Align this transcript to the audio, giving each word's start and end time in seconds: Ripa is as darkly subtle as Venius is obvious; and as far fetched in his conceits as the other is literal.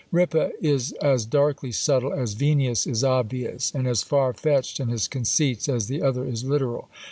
Ripa 0.11 0.49
is 0.59 0.93
as 0.93 1.27
darkly 1.27 1.71
subtle 1.71 2.11
as 2.11 2.33
Venius 2.33 2.87
is 2.87 3.03
obvious; 3.03 3.71
and 3.71 3.85
as 3.87 4.01
far 4.01 4.33
fetched 4.33 4.79
in 4.79 4.87
his 4.89 5.07
conceits 5.07 5.69
as 5.69 5.85
the 5.85 6.01
other 6.01 6.25
is 6.25 6.43
literal. 6.43 6.89